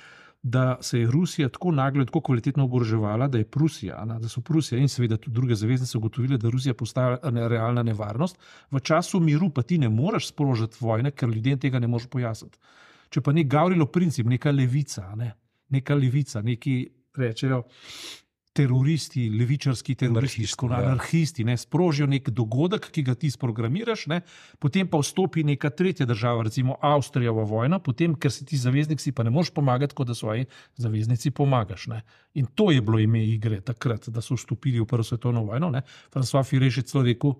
da 0.43 0.79
se 0.81 1.01
je 1.01 1.11
Rusija 1.11 1.49
tako 1.49 1.73
naglo 1.73 2.01
in 2.01 2.07
tako 2.07 2.21
kvalitetno 2.21 2.65
oboroževala, 2.65 3.29
da 3.29 3.45
Prusija, 3.45 4.05
ne, 4.05 4.19
da 4.23 4.29
so 4.29 4.41
Prusija 4.41 4.79
in 4.79 4.89
seveda 4.89 5.17
tudi 5.17 5.35
druge 5.35 5.55
zaveznice 5.55 5.99
ugotovile, 5.99 6.39
da 6.39 6.51
Rusija 6.51 6.75
postaja 6.75 7.19
realna 7.23 7.83
nevarnost. 7.83 8.39
V 8.71 8.81
času 8.81 9.21
miru 9.21 9.51
pa 9.51 9.63
ti 9.63 9.79
ne 9.79 9.89
moreš 9.89 10.29
sprožiti 10.29 10.77
vojne, 10.81 11.11
ker 11.11 11.29
ljudem 11.29 11.59
tega 11.59 11.79
ne 11.79 11.87
moreš 11.87 12.07
pojasniti. 12.07 12.59
Če 13.11 13.21
pa 13.21 13.33
nek 13.33 13.49
Gavrilo 13.49 13.87
princip, 13.87 14.27
neka 14.27 14.51
levica, 14.51 15.09
ne, 15.17 15.33
neka 15.69 15.95
levica, 15.95 16.43
neki 16.43 16.77
rečejo. 17.17 17.65
Teroristi, 18.57 19.27
levičarski 19.31 19.95
teroristi, 19.95 20.41
Anarhisti, 20.41 20.53
skoro 20.53 20.75
ja. 20.75 20.81
anarhisti, 20.89 21.45
ne, 21.45 21.57
sprožijo 21.61 22.07
nek 22.09 22.31
dogodek, 22.31 22.89
ki 22.93 23.03
ga 23.07 23.15
ti 23.15 23.31
sprogramiraš, 23.31 24.07
ne, 24.13 24.21
potem 24.63 24.89
pa 24.89 25.01
vstopi 25.03 25.45
neka 25.45 25.71
tretja 25.77 26.07
država, 26.09 26.47
recimo 26.49 26.79
Avstrija 26.81 27.35
v 27.37 27.45
vojno, 27.51 27.81
potem, 27.85 28.15
ker 28.17 28.33
si 28.33 28.47
ti 28.49 28.59
zaveznik, 28.61 29.03
si 29.03 29.13
pa 29.13 29.27
ne 29.27 29.33
moreš 29.35 29.53
pomagati, 29.57 29.95
kot 29.97 30.09
da 30.09 30.17
svoji 30.17 30.47
zaveznici 30.81 31.31
pomagaš. 31.37 31.87
Ne. 31.93 32.01
In 32.41 32.49
to 32.55 32.71
je 32.73 32.81
bilo 32.81 32.99
ime 33.03 33.25
igre 33.27 33.61
takrat, 33.61 34.09
da 34.09 34.25
so 34.25 34.39
vstopili 34.39 34.81
v 34.81 34.89
Prvo 34.89 35.05
svetovno 35.05 35.45
vojno. 35.45 35.71
ne. 35.71 35.83
François 36.15 36.45
Fireš 36.45 36.77
je 36.81 36.87
celo 36.89 37.05
rekel, 37.05 37.37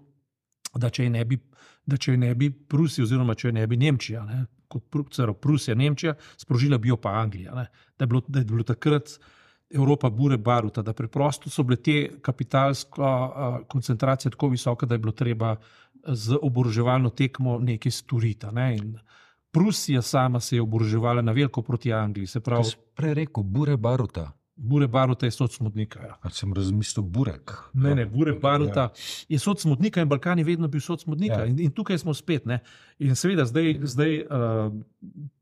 da 0.75 0.91
če 0.91 1.07
je 1.07 1.11
ne 1.11 1.25
bi, 1.25 1.39
da 1.87 1.97
če 1.97 2.13
je 2.13 2.21
ne 2.21 2.35
bi 2.35 2.51
Prusija, 2.51 3.07
oziroma 3.07 3.35
če 3.35 3.49
je 3.49 3.57
ne 3.57 3.67
bi 3.67 3.79
Nemčija, 3.81 4.25
ne, 4.27 4.45
kot 4.69 4.85
Prusija, 5.41 5.77
Nemčija, 5.79 6.15
sprožila 6.37 6.79
bi 6.79 6.93
jo 6.93 7.01
pa 7.01 7.17
Anglija. 7.23 7.55
Ne, 7.55 7.67
da, 7.97 8.05
je 8.05 8.11
bilo, 8.13 8.23
da 8.29 8.43
je 8.43 8.49
bilo 8.51 8.67
takrat 8.67 9.17
Evropa 9.71 10.11
bure 10.11 10.37
baruta, 10.39 10.83
da 10.83 10.93
preprosto 10.93 11.51
so 11.51 11.63
bile 11.63 11.77
te 11.83 12.11
kapitalska 12.23 13.65
koncentracija 13.69 14.31
tako 14.31 14.49
visoka, 14.49 14.87
da 14.87 14.95
je 14.95 14.99
bilo 14.99 15.13
treba 15.13 15.57
z 16.07 16.39
oboroževalno 16.43 17.11
tekmo 17.11 17.59
nekaj 17.59 17.93
storiti. 17.93 18.47
Ne, 18.53 18.77
in 18.77 18.99
Prusija 19.51 20.03
sama 20.03 20.41
se 20.41 20.57
je 20.57 20.63
oboroževala 20.63 21.23
na 21.23 21.33
veliko 21.33 21.63
proti 21.63 21.93
Angliji, 21.93 22.27
pravi, 22.45 22.71
prej 22.95 23.15
rekel, 23.15 23.43
bure 23.43 23.77
baruta. 23.77 24.33
Bure 24.57 24.87
baruta 24.87 25.27
je 25.27 25.31
sod 25.31 25.53
smodnika. 25.53 26.01
Ja. 26.03 26.17
Ali 26.23 26.35
sem 26.35 26.53
razmislil 26.53 27.05
burek? 27.05 27.53
Ne, 27.75 27.95
ne, 27.95 28.07
Bure 28.07 28.33
Baruta 28.33 28.89
je 29.29 29.39
sod 29.39 29.61
smodnika 29.61 30.01
in 30.01 30.09
Balkan 30.09 30.39
je 30.39 30.45
vedno 30.45 30.69
bil 30.69 30.81
sod 30.81 31.01
smodnika. 31.01 31.35
Ja. 31.35 31.45
In, 31.45 31.61
in 31.61 31.71
tukaj 31.71 31.99
smo 31.99 32.15
spet. 32.15 32.47
Ne. 32.47 32.59
In 32.99 33.15
seveda 33.17 33.45
zdaj, 33.45 33.79
zdaj 33.83 34.17
uh, 34.25 34.73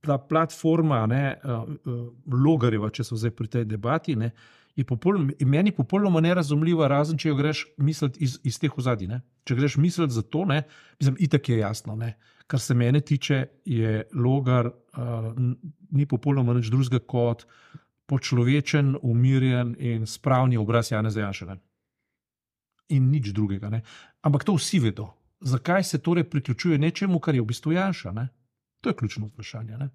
ta 0.00 0.18
platforma, 0.18 1.06
ne, 1.06 1.38
uh, 1.44 1.50
uh, 1.86 2.02
Logareva, 2.44 2.90
če 2.90 3.06
so 3.06 3.16
zdaj 3.16 3.34
pri 3.38 3.48
tej 3.48 3.64
debati, 3.70 4.16
ne, 4.18 4.32
je 4.74 4.84
popoln, 4.84 5.30
meni 5.46 5.70
popolnoma 5.72 6.20
nerazumljiva, 6.20 6.88
razen 6.90 7.18
če 7.18 7.28
jo 7.28 7.38
greš 7.38 7.66
misliti 7.78 8.24
iz, 8.26 8.40
iz 8.42 8.58
teh 8.58 8.78
ozadij. 8.78 9.08
Ne. 9.08 9.20
Če 9.46 9.54
greš 9.54 9.78
misliti 9.78 10.16
za 10.16 10.24
to, 10.26 10.42
ne, 10.50 10.64
mislim, 10.98 11.20
itak 11.22 11.48
je 11.48 11.60
jasno. 11.62 11.94
Ne. 11.96 12.16
Kar 12.50 12.60
se 12.60 12.74
mene 12.74 13.00
tiče, 13.00 13.44
je 13.64 14.02
Logar 14.12 14.66
uh, 14.66 15.30
ni 15.94 16.06
popolnoma 16.10 16.58
nič 16.58 16.72
drugega 16.74 16.98
kot 16.98 17.46
počlovečen, 18.06 18.96
umirjen 19.02 19.76
in 19.78 20.06
spravni 20.06 20.56
obraz 20.56 20.92
Janeza 20.92 21.20
Janša. 21.20 21.46
ne. 21.46 21.56
In 22.88 23.10
nič 23.10 23.32
drugega. 23.32 23.70
Ne. 23.70 23.82
Ampak 24.22 24.44
to 24.44 24.54
vsi 24.54 24.78
vedo. 24.78 25.08
Zakaj 25.40 25.84
se 25.84 25.98
torej 25.98 26.24
priključuje 26.30 26.78
nečemu, 26.78 27.18
kar 27.20 27.34
je 27.34 27.42
v 27.42 27.44
bistvu 27.44 27.72
Janša? 27.72 28.12
Ne? 28.12 28.28
To 28.80 28.90
je 28.90 28.96
ključno 28.96 29.26
vprašanje. 29.26 29.76
Ne? 29.78 29.88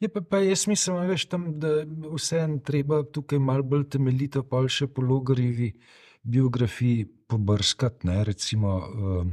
Je 0.00 0.08
pa, 0.08 0.20
pa 0.20 0.38
jaz 0.38 0.66
mislim, 0.68 0.96
veš, 1.08 1.24
tam, 1.24 1.58
da 1.60 1.68
vseeno 2.14 2.58
treba 2.58 3.02
tukaj 3.02 3.38
malo 3.38 3.62
bolj 3.62 3.88
temeljito, 3.88 4.42
pa 4.42 4.60
še 4.68 4.86
po 4.86 5.02
Logarjevi 5.02 5.72
biografiji 6.22 7.06
pobrskati. 7.28 8.08
Recimo, 8.24 8.76
um, 8.76 9.32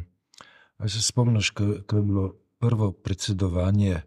se 0.87 1.01
spomniš, 1.01 1.49
ko 1.49 1.97
je 1.97 2.03
bilo 2.03 2.29
prvo 2.59 2.91
predsedovanje 2.91 4.01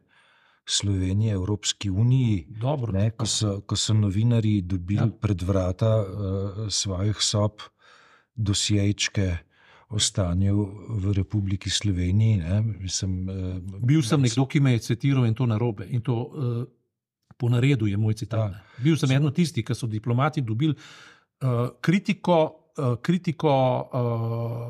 Slovenije 0.67 1.33
Evropski 1.33 1.91
uniji, 1.91 2.47
Dobro, 2.51 2.93
ne, 2.93 3.11
ko, 3.11 3.27
so, 3.27 3.61
ko 3.61 3.77
so 3.77 3.95
novinari 3.95 4.61
dobili 4.61 5.01
Ja. 5.01 5.11
pred 5.21 5.43
vrata 5.43 5.97
uh, 5.99 6.07
svojih 6.69 7.17
sob 7.21 7.53
dosjejčke 8.37 9.37
o 9.89 9.99
stanju 9.99 10.67
v 10.91 11.13
Republiki 11.13 11.71
Sloveniji. 11.71 12.37
Ne? 12.37 12.61
Mislim, 12.81 13.29
uh, 13.29 13.35
Bil 13.81 14.03
sem 14.03 14.21
nekdo, 14.21 14.47
ki 14.47 14.61
me 14.61 14.73
je 14.73 14.79
citiral 14.81 15.27
in 15.27 15.35
to 15.35 15.47
narobe. 15.47 15.87
In 15.87 16.01
to 16.01 16.15
uh, 16.15 16.65
po 17.37 17.49
naredu 17.49 17.87
je 17.87 17.97
moj 17.97 18.15
citat. 18.15 18.53
Ja. 18.53 18.63
Bil 18.79 18.97
sem 18.97 19.11
eden 19.11 19.27
od 19.27 19.35
tistih, 19.35 19.65
ki 19.65 19.75
so 19.75 19.87
diplomati 19.87 20.43
dobili 20.43 20.75
uh, 20.75 21.49
kritiko. 21.81 22.39
uh, 22.79 22.97
Kritiko, 22.97 23.53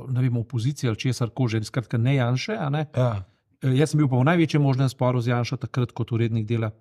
uh, 0.05 0.13
ne 0.13 0.23
vem, 0.23 0.37
opozicije 0.37 0.91
ali 0.91 0.99
česar 0.99 1.31
koli, 1.31 1.65
skratka, 1.65 1.99
ne 1.99 2.15
Janše. 2.15 2.55
a 2.55 2.69
Ne? 2.71 2.87
ja, 2.95 3.17
Eh, 3.17 3.23
Jaz 3.63 3.93
sem 3.93 4.01
bil 4.01 4.09
pa 4.09 4.19
v 4.21 4.27
največjem 4.29 4.63
možnem 4.63 4.91
sporu 4.93 5.21
z 5.21 5.33
Janšo, 5.33 5.57
takrat 5.57 5.95
kot 5.97 6.13
urednik 6.13 6.47
dela. 6.49 6.73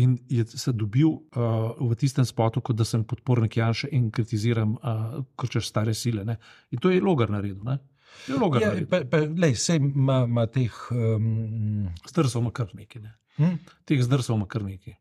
In 0.00 0.16
je 0.32 0.46
se 0.48 0.72
dobil 0.72 1.08
uh, 1.08 1.76
v 1.76 1.96
tistem 2.00 2.24
spotu, 2.24 2.62
kot 2.64 2.76
da 2.76 2.84
sem 2.88 3.04
podpornik 3.04 3.58
Janša 3.60 3.90
in 3.92 4.08
kritiziram, 4.10 4.78
uh, 4.80 5.18
ker 5.36 5.52
češ 5.52 5.68
stare 5.68 5.92
sile. 5.94 6.24
Ne? 6.24 6.38
In 6.72 6.80
to 6.80 6.88
je 6.88 7.02
logar 7.04 7.28
naredil. 7.28 7.60
Ne? 7.66 7.76
Je 8.24 8.38
logar 8.40 8.64
ja, 8.64 8.70
naredil. 8.72 8.88
pa, 8.88 9.02
pa, 9.04 9.20
lej, 9.20 9.58
sej 9.60 9.82
ima, 9.82 10.46
teh. 10.48 10.72
Um, 10.96 11.92
Zdrsal 12.08 12.40
ima 12.40 12.54
kar 12.56 12.72
nekaj. 12.72 13.04
Ne? 13.04 13.12
hm? 13.36 13.56
Teh 13.84 14.02
zdrsal 14.02 14.36
ima 14.36 14.48
kar 14.48 14.64
nekaj. 14.64 14.96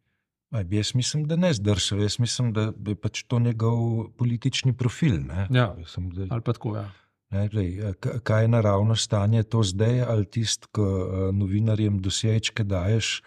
Aj, 0.51 0.65
Jaz 0.67 0.91
mislim, 0.95 1.23
da 1.27 1.37
ne 1.39 1.53
zdršil, 1.53 2.01
jaz 2.03 2.17
mislim, 2.19 2.51
da 2.53 2.73
je 2.87 2.95
pač 2.99 3.23
to 3.23 3.39
njegov 3.39 4.09
politični 4.19 4.73
profil. 4.77 5.21
Ne? 5.23 5.47
Ja. 5.51 5.71
Mislim, 5.77 6.09
da, 6.11 6.27
Ali 6.29 6.41
pa 6.41 6.53
tako, 6.53 6.75
ja. 6.75 6.89
Ne, 7.31 7.49
a 7.89 7.93
k- 7.93 8.19
kaj 8.23 8.43
je 8.43 8.47
naravno 8.47 8.95
stanje 8.95 9.43
to 9.43 9.63
zdaj, 9.63 10.01
ali 10.01 10.25
tisto, 10.25 10.67
ko 10.71 10.83
uh, 10.83 11.35
novinarjem 11.35 11.99
dosječke 12.01 12.63
daješ 12.63 13.21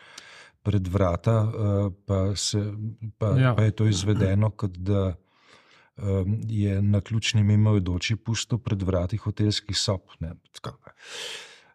pred 0.63 0.89
vrata, 0.89 1.39
uh, 1.43 1.93
pa, 2.07 2.37
se, 2.37 2.73
pa, 3.19 3.35
ja. 3.39 3.55
pa 3.55 3.63
je 3.63 3.71
to 3.71 3.87
izvedeno, 3.87 4.51
kot 4.51 4.77
da 4.77 5.15
um, 5.97 6.41
je 6.49 6.83
na 6.83 7.01
ključni 7.01 7.43
mimoidoči 7.45 8.17
pusto 8.17 8.59
pred 8.59 8.83
vrati 8.83 9.17
hotelskih 9.17 9.79
sob. 9.79 10.01
Ne, 10.21 10.35
tako. 10.53 10.79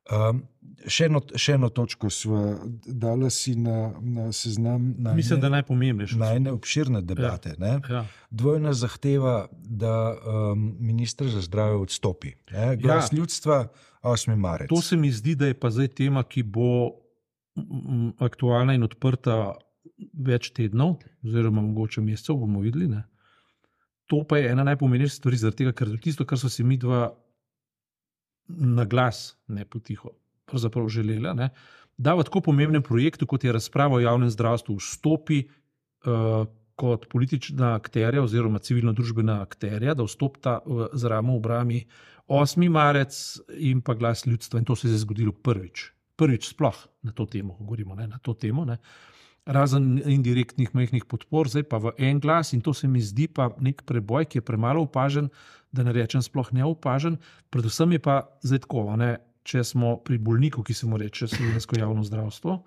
Um, 0.09 0.41
še, 0.89 1.05
eno, 1.05 1.21
še 1.37 1.53
eno 1.59 1.69
točko 1.69 2.09
smo 2.09 2.39
dali 2.85 3.29
si 3.33 3.53
na, 3.59 3.91
na 4.01 4.31
seznam 4.33 4.93
najne, 4.97 5.15
Mislim, 5.17 5.41
da 5.41 5.49
je 5.49 5.55
najpomembnejše. 5.59 6.17
najne 6.17 6.53
obširne 6.55 7.01
debate. 7.05 7.53
Ja. 7.59 7.75
Ja. 7.89 8.01
Dvojna 8.29 8.73
zahteva, 8.73 9.35
da 9.53 10.15
um, 10.15 10.71
ministr 10.79 11.29
za 11.29 11.43
zdravje 11.45 11.83
odstopi. 11.83 12.33
Ne? 12.51 12.73
Glas 12.81 13.11
ja. 13.11 13.17
ljudstva, 13.17 13.67
8. 14.01 14.35
marec. 14.35 14.69
To 14.69 14.81
se 14.81 14.97
mi 14.97 15.11
zdi, 15.11 15.35
da 15.35 15.51
je 15.51 15.59
pa 15.59 15.69
zdaj 15.69 15.87
tema, 15.87 16.23
ki 16.23 16.43
bo 16.43 16.95
aktualna 18.23 18.73
in 18.73 18.83
odprta 18.87 19.57
več 20.13 20.53
tednov, 20.55 21.01
oziroma 21.25 21.61
mogoče 21.61 22.01
mesecev, 22.01 22.39
bomo 22.39 22.63
videli. 22.63 22.87
Ne? 22.87 23.03
To 24.09 24.23
pa 24.25 24.39
je 24.39 24.53
ena 24.53 24.63
najpomembnejših 24.63 25.19
stvari, 25.19 25.37
zaradi 25.37 25.63
tega, 25.65 25.73
ker 25.75 25.91
tisto, 26.01 26.25
kar 26.25 26.39
so 26.39 26.49
si 26.49 26.63
mi 26.63 26.79
dva 26.81 27.09
na 28.49 28.85
glas, 28.85 29.37
ne 29.47 29.65
potiho, 29.65 30.11
pravzaprav 30.49 30.89
želela, 30.89 31.33
ne? 31.33 31.49
da 31.99 32.15
v 32.15 32.23
tako 32.23 32.41
pomembnem 32.41 32.83
projektu, 32.83 33.27
kot 33.27 33.43
je 33.43 33.51
razprava 33.51 33.97
o 33.97 33.99
javnem 33.99 34.29
zdravstvu, 34.31 34.77
vstopi 34.79 35.43
uh, 35.43 36.47
kot 36.79 37.09
politična 37.11 37.73
akterja 37.75 38.23
oziroma 38.23 38.61
civilno-družbena 38.63 39.41
akterja, 39.43 39.97
da 39.99 40.05
vstopita 40.07 40.61
v 40.65 40.87
zramo 40.95 41.35
obrami 41.35 41.81
8. 42.29 42.69
marec 42.71 43.17
in 43.59 43.81
pa 43.81 43.97
glas 43.99 44.23
ljudstva. 44.25 44.61
In 44.61 44.65
to 44.65 44.77
se 44.79 44.87
je 44.87 45.01
zgodilo 45.03 45.33
prvič. 45.33 45.89
Prvič 46.15 46.47
sploh 46.53 46.77
na 47.03 47.11
to 47.11 47.25
temo, 47.25 47.57
govorimo 47.59 47.95
ne, 47.99 48.07
na 48.07 48.19
to 48.23 48.33
temo. 48.33 48.63
Ne. 48.65 48.77
Razen 49.49 49.97
indirektnih 50.05 50.75
majhnih 50.77 51.07
podpor, 51.09 51.49
zdaj 51.49 51.65
pa 51.71 51.79
v 51.81 51.95
en 51.97 52.19
glas, 52.21 52.53
in 52.53 52.61
to 52.61 52.73
se 52.77 52.87
mi 52.87 53.01
zdi 53.01 53.25
pa 53.25 53.49
nek 53.57 53.81
preboj, 53.89 54.27
ki 54.29 54.39
je 54.39 54.45
premalo 54.45 54.83
opažen, 54.85 55.31
da 55.73 55.81
ne 55.85 55.93
rečem 55.93 56.21
sploh 56.21 56.51
neopažen. 56.53 57.17
Predvsem 57.49 57.97
je 57.97 58.01
pa 58.03 58.21
zdaj 58.45 58.65
tako, 58.67 58.85
ne, 59.01 59.15
če 59.41 59.63
smo 59.65 59.95
pri 60.05 60.19
bolniku, 60.21 60.61
ki 60.61 60.75
se 60.77 60.89
mu 60.89 60.99
reče 61.01 61.27
slovensko 61.31 61.79
javno 61.79 62.05
zdravstvo, 62.05 62.59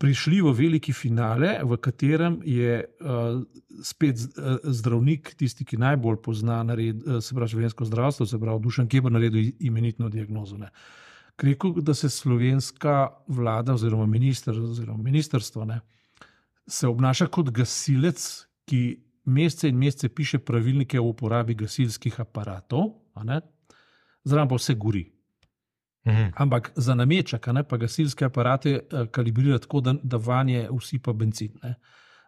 prišli 0.00 0.40
v 0.42 0.52
veliki 0.52 0.92
finale, 0.92 1.58
v 1.64 1.76
katerem 1.80 2.40
je 2.44 2.82
uh, 2.82 3.40
spet 3.84 4.20
uh, 4.20 4.58
zdravnik, 4.64 5.34
tisti, 5.38 5.64
ki 5.64 5.78
najbolj 5.80 6.18
pozna 6.24 6.62
nared, 6.66 7.00
uh, 7.04 7.20
se 7.24 7.36
pravi 7.36 7.54
slovensko 7.54 7.86
zdravstvo, 7.88 8.26
se 8.26 8.40
pravi 8.40 8.64
Dušan 8.64 8.88
Keber, 8.90 9.12
naredil 9.14 9.54
imenitno 9.60 10.10
diagnozo. 10.12 10.58
Ne. 10.60 10.72
Rekel, 11.42 11.72
da 11.82 11.94
se 11.94 12.08
slovenska 12.10 13.08
vlada 13.26 13.74
oziroma 13.74 14.06
minister 14.06 14.60
oziroma 14.60 15.02
ministrstvo 15.02 15.64
ne, 15.64 15.80
se 16.66 16.88
obnaša 16.88 17.26
kot 17.26 17.50
gasilec, 17.50 18.46
ki 18.64 19.04
mesece 19.24 19.68
in 19.68 19.76
mesece 19.78 20.08
piše 20.08 20.38
pravilnike 20.38 21.00
o 21.00 21.08
uporabi 21.10 21.54
gasilskih 21.54 22.20
aparatov, 22.20 22.94
zraven 24.24 24.48
pa 24.48 24.54
vse 24.54 24.74
gori. 24.74 25.10
Mhm. 26.06 26.30
Ampak 26.36 26.72
za 26.76 26.94
nameček, 26.94 27.46
ne 27.46 27.64
pa 27.64 27.76
gasilske 27.76 28.24
aparate 28.24 28.70
eh, 28.70 29.06
kalibrira 29.10 29.58
tako, 29.58 29.80
da, 29.80 29.94
da 30.02 30.16
vanje 30.16 30.68
usipa 30.70 31.12
benzin. 31.12 31.58
Ne. 31.62 31.74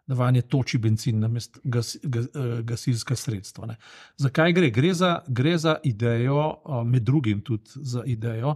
da 0.07 0.15
vanje 0.15 0.43
toči 0.43 0.79
benzin 0.79 1.19
na 1.19 1.29
mest 1.29 1.59
gas, 1.65 1.97
gas, 2.03 2.27
gasilska 2.63 3.17
sredstva. 3.17 3.67
Ne. 3.67 3.77
Zakaj 4.17 4.53
gre? 4.53 4.71
Gre 4.71 4.93
za, 4.95 5.19
gre 5.27 5.59
za 5.59 5.77
idejo, 5.85 6.63
med 6.85 7.03
drugim 7.03 7.41
tudi 7.41 7.71
za 7.75 8.05
idejo 8.07 8.55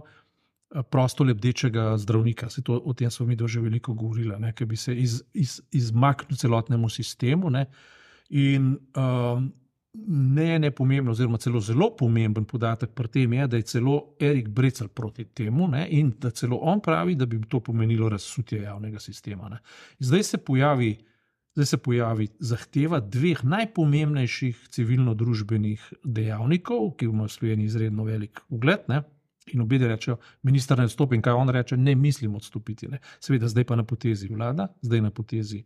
prosto 0.89 1.23
lebdečega 1.23 1.97
zdravnika. 1.97 2.47
To, 2.63 2.79
o 2.85 2.93
tem 2.93 3.11
smo 3.11 3.25
mi 3.25 3.37
že 3.45 3.59
veliko 3.59 3.93
govorili, 3.93 4.53
ki 4.55 4.65
bi 4.65 4.77
se 4.77 4.95
iz, 4.95 5.23
iz, 5.33 5.61
izmaknil 5.71 6.37
celotnemu 6.37 6.89
sistemu. 6.89 7.49
Ne. 7.49 7.65
In 8.29 8.77
um, 8.95 9.51
ne, 10.07 10.59
ne 10.59 10.71
pomembno, 10.71 11.11
oziroma 11.11 11.37
celo 11.37 11.59
zelo 11.59 11.89
pomemben 11.97 12.45
podatek 12.45 12.93
pri 12.95 13.07
tem 13.07 13.33
je, 13.33 13.47
da 13.47 13.57
je 13.57 13.67
celo 13.67 14.15
Erik 14.19 14.47
Brecel 14.47 14.87
proti 14.87 15.25
temu 15.25 15.67
ne, 15.67 15.87
in 15.89 16.13
da 16.19 16.31
celo 16.31 16.57
on 16.57 16.79
pravi, 16.79 17.15
da 17.15 17.25
bi 17.25 17.41
to 17.49 17.59
pomenilo 17.59 18.09
razsutje 18.09 18.61
javnega 18.61 18.99
sistema. 18.99 19.57
Zdaj 19.99 20.23
se 20.23 20.37
pojavi. 20.37 20.97
Zdaj 21.53 21.65
se 21.65 21.77
pojavi 21.77 22.27
zahteva 22.39 22.99
dveh 22.99 23.43
najpomembnejših 23.43 24.67
civilno-družbenih 24.71 25.89
dejavnikov, 26.03 26.93
ki 26.95 27.09
imajo 27.11 27.27
v 27.27 27.33
Sloveniji 27.33 27.65
izredno 27.65 28.05
velik 28.07 28.39
ugled. 28.47 28.87
Ne? 28.87 29.01
In 29.53 29.61
obe 29.61 29.77
rečejo, 29.77 30.17
ministr 30.47 30.79
ne 30.79 30.87
odstopi, 30.89 31.15
in 31.15 31.21
kaj 31.21 31.33
on 31.33 31.49
reče, 31.49 31.77
ne 31.77 31.95
mislim 31.95 32.35
odstopiti. 32.35 32.87
Ne? 32.87 32.99
Seveda, 33.19 33.47
zdaj 33.51 33.67
pa 33.69 33.75
na 33.75 33.83
potezi 33.83 34.29
vlada, 34.31 34.67
zdaj 34.81 35.01
na 35.01 35.11
potezi 35.11 35.63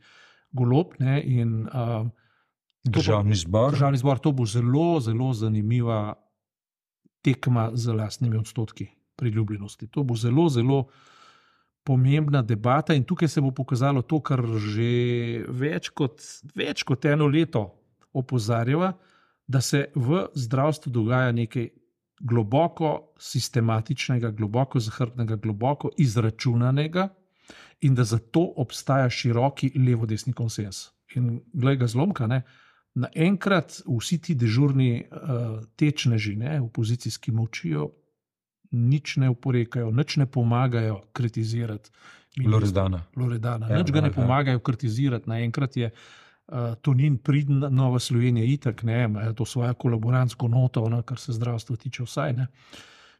golob. 0.51 0.95
Ne? 0.99 1.21
In 1.23 1.65
uh, 1.67 2.07
Državni 2.85 3.35
zbor. 3.35 3.71
Državni 3.71 3.97
zbor, 3.97 4.19
to 4.19 4.31
bo 4.31 4.45
zelo, 4.45 4.99
zelo 5.01 5.33
zanimiva 5.33 6.13
tekma 7.25 7.71
z 7.73 7.93
lastnimi 7.93 8.37
odstotki 8.37 8.87
priljubljenosti. 9.15 9.87
To 9.87 10.03
bo 10.03 10.15
zelo, 10.15 10.49
zelo 10.49 10.83
pomembna 11.83 12.41
debata 12.41 12.93
in 12.93 13.03
tukaj 13.03 13.27
se 13.27 13.41
bo 13.41 13.51
pokazalo 13.51 14.01
to, 14.01 14.19
kar 14.19 14.41
že 14.41 15.45
več 15.49 15.89
kot, 15.89 16.21
več 16.55 16.83
kot 16.83 17.05
eno 17.05 17.27
leto 17.27 17.65
opozarjava, 18.13 18.93
da 19.47 19.61
se 19.61 19.87
v 19.95 20.25
zdravstvu 20.33 20.91
dogaja 20.91 21.31
nekaj 21.31 21.69
globoko 22.19 23.13
sistematičnega, 23.19 24.31
globoko 24.31 24.79
zahrbnega, 24.79 25.35
globoko 25.35 25.89
izračunanega 25.97 27.09
in 27.81 27.95
da 27.95 28.03
zato 28.03 28.53
obstaja 28.57 29.09
široki 29.09 29.71
levo-desni 29.75 30.33
konsens. 30.33 30.89
In 31.15 31.41
glede 31.53 31.83
ga 31.83 31.87
zlomka, 31.87 32.27
ne, 32.27 32.41
naenkrat 32.95 33.81
vsi 33.85 34.17
ti 34.21 34.35
dežurni 34.35 35.03
uh, 35.03 35.61
tečneži, 35.75 36.35
ne, 36.35 36.61
opozicijski 36.61 37.31
močijo, 37.31 37.89
nič 38.71 39.17
ne 39.17 39.29
uporekajo, 39.29 39.91
nič 39.91 40.17
ne 40.17 40.25
pomagajo 40.25 41.01
kritizirati. 41.13 41.91
Loredana. 42.45 43.03
Loredana. 43.15 43.69
Ja, 43.69 43.77
nič 43.79 43.91
ga 43.91 44.01
ne 44.01 44.11
pomagajo 44.11 44.59
kritizirati. 44.59 45.29
Naenkrat 45.29 45.77
je 45.77 45.91
uh, 45.91 46.24
to 46.81 46.93
njim 46.93 47.17
pridna 47.17 47.69
Nova 47.69 47.99
Slovenija, 47.99 48.45
itak, 48.45 48.83
ne, 48.83 49.03
ima 49.03 49.33
to 49.33 49.45
svojo 49.45 49.73
kolaborantsko 49.73 50.47
noto, 50.47 50.89
ne, 50.89 51.01
kar 51.03 51.19
se 51.19 51.33
zdravstva 51.33 51.75
tiče, 51.75 52.03
vsaj 52.03 52.33
ne. 52.33 52.47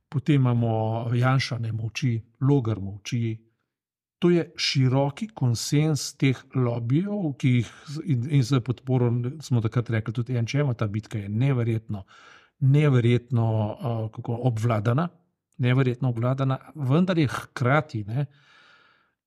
Potem 0.09 0.35
imamo 0.35 0.69
Janša, 1.13 1.57
ne 1.59 1.71
moči, 1.71 2.21
Logar 2.41 2.79
moči, 2.79 3.37
To 4.19 4.29
je 4.29 4.45
široki 4.57 5.27
konsens 5.35 6.13
teh 6.17 6.39
lobijev, 6.55 7.33
ki 7.37 7.49
jih 7.57 7.71
in, 8.09 8.23
in 8.37 8.43
za 8.43 8.61
podporo 8.63 9.11
smo 9.43 9.61
takrat 9.61 9.91
rekli, 9.91 10.13
tudi 10.15 10.37
en, 10.39 10.47
če 10.47 10.63
ima 10.63 10.73
ta 10.73 10.87
bitka, 10.87 11.19
je 11.19 11.29
neverjetno, 11.29 12.05
neverjetno 12.63 13.45
uh, 13.45 14.31
obvladana, 14.49 15.09
neverjetno 15.61 16.09
obvladana, 16.09 16.57
vendar 16.75 17.19
je 17.19 17.27
hkrati 17.27 18.03
ne, 18.07 18.25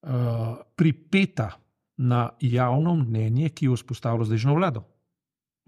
uh, 0.03 0.57
pripeta 0.77 1.51
na 1.99 2.29
javno 2.41 2.95
mnenje, 2.97 3.51
ki 3.51 3.67
jo 3.67 3.77
vzpostavlja 3.77 4.25
zdajšnjo 4.31 4.55
vlado. 4.55 4.85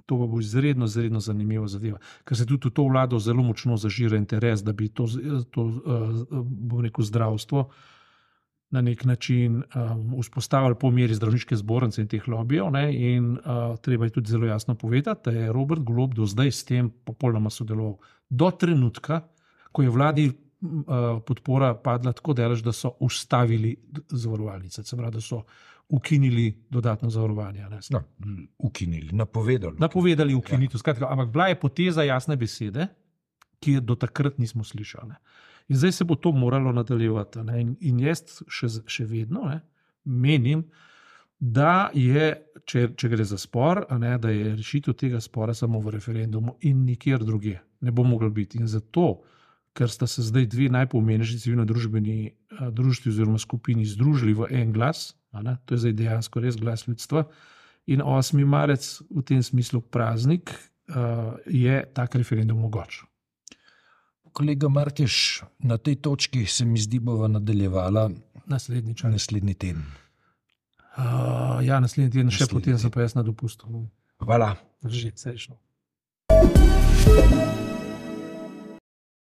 To 0.06 0.16
bo 0.26 0.40
izredno, 0.40 0.86
izredno 0.90 1.20
zanimivo 1.20 1.68
zadeva, 1.68 1.98
ker 2.26 2.38
se 2.38 2.46
tudi 2.46 2.68
v 2.68 2.74
to 2.74 2.86
vlado 2.88 3.18
zelo 3.18 3.42
močno 3.46 3.76
zažira 3.76 4.18
interes, 4.18 4.64
da 4.66 4.72
bi 4.72 4.88
to, 4.88 5.06
to 5.50 5.62
uh, 5.62 6.20
bom 6.42 6.80
rekel, 6.82 7.04
zdravstvo 7.04 7.68
na 8.70 8.80
nek 8.86 9.04
način 9.04 9.62
um, 9.62 10.20
vzpostavili 10.22 10.74
po 10.78 10.90
meri 10.94 11.14
zdravniške 11.14 11.56
zbornice 11.56 12.02
in 12.02 12.08
teh 12.08 12.28
lobijev. 12.28 12.70
Ne, 12.70 12.84
in 12.94 13.32
uh, 13.32 13.78
treba 13.82 14.06
je 14.06 14.14
tudi 14.18 14.30
zelo 14.30 14.46
jasno 14.46 14.74
povedati, 14.74 15.30
da 15.30 15.36
je 15.36 15.52
Robert 15.52 15.82
Golob 15.82 16.14
do 16.14 16.26
zdaj 16.26 16.50
s 16.50 16.64
tem 16.64 16.90
popolnoma 17.04 17.50
sodeloval. 17.50 17.98
Do 18.30 18.50
trenutka, 18.50 19.24
ko 19.72 19.82
je 19.82 19.90
vladi 19.90 20.30
podpora 21.26 21.74
padla 21.74 22.12
tako 22.12 22.34
daleč, 22.34 22.60
da 22.60 22.72
so 22.72 22.92
ustavili 23.00 23.76
zavarovalnice, 24.08 24.84
se 24.84 24.96
pravi, 24.96 25.12
da 25.12 25.20
so 25.20 25.42
ukinili 25.90 26.64
dodatno 26.70 27.10
zavarovanje. 27.10 27.66
No, 27.90 28.02
ukinili, 28.58 29.12
napovedali. 29.12 29.76
Napovedali 29.78 30.34
ukinitev. 30.34 30.80
Ja. 30.86 31.10
Ampak 31.10 31.28
bila 31.28 31.48
je 31.48 31.60
poteza 31.60 32.02
jasne 32.02 32.36
besede, 32.36 32.86
ki 33.60 33.72
je 33.72 33.80
do 33.80 33.94
takrat 33.94 34.38
nismo 34.38 34.64
slišali. 34.64 35.08
Ne. 35.08 35.16
In 35.68 35.76
zdaj 35.76 35.92
se 35.92 36.04
bo 36.04 36.14
to 36.14 36.32
moralo 36.32 36.72
nadaljevati. 36.72 37.38
In, 37.60 37.76
in 37.80 38.00
jaz 38.00 38.22
še, 38.48 38.70
še 38.86 39.04
vedno 39.04 39.44
ne, 39.48 39.60
menim, 40.04 40.64
da 41.40 41.90
je, 41.94 42.32
če, 42.66 42.88
če 42.96 43.08
gre 43.08 43.24
za 43.24 43.38
spor, 43.38 43.84
ne, 43.98 44.16
da 44.18 44.30
je 44.30 44.54
rešitev 44.56 44.96
tega 44.98 45.20
spora 45.20 45.54
samo 45.54 45.80
v 45.80 45.94
referendumu 45.96 46.56
in 46.68 46.84
nikjer 46.84 47.24
drugje. 47.24 47.60
Ne 47.80 47.94
bo 47.94 48.04
moglo 48.04 48.30
biti. 48.30 48.58
In 48.60 48.68
zato, 48.68 49.22
ker 49.74 49.90
sta 49.90 50.06
se 50.10 50.22
zdaj 50.26 50.46
dve 50.52 50.68
najpomembnejši 50.74 51.38
civilno-družbeni 51.44 52.18
društvi 52.74 53.10
oziroma 53.14 53.38
skupini 53.38 53.86
združili 53.86 54.34
v 54.36 54.50
en 54.50 54.74
glas, 54.74 55.14
to 55.64 55.74
je 55.74 55.78
zdaj 55.78 55.92
dejansko 55.92 56.40
res 56.40 56.56
glas 56.56 56.86
ljudstva. 56.88 57.24
In 57.86 58.02
8. 58.02 58.44
marec 58.44 59.00
v 59.10 59.22
tem 59.26 59.42
smislu 59.42 59.80
praznik 59.80 60.50
uh, 60.50 61.38
je 61.46 61.84
tak 61.94 62.14
referendum 62.14 62.60
mogoč. 62.60 63.02
Kolega 64.32 64.68
Markeš, 64.68 65.42
na 65.58 65.78
tej 65.78 65.96
točki 65.96 66.46
se 66.46 66.64
mi 66.64 66.78
zdi, 66.78 66.98
da 66.98 67.04
bo 67.04 67.28
nadaljevala 67.28 68.10
naslednji, 68.46 68.94
naslednji 69.02 69.54
teden. 69.54 69.82
Uh, 70.96 71.64
ja, 71.66 71.80
naslednji 71.80 72.10
teden, 72.10 72.30
naslednji 72.30 72.46
še 72.46 72.50
potem, 72.52 72.90
pa 72.90 73.02
jaz 73.06 73.14
na 73.18 73.26
dopustu. 73.26 73.66
Hvala. 74.22 74.54
Že 74.84 75.12
srečno. 75.16 75.58